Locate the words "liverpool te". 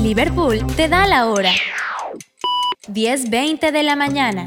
0.00-0.88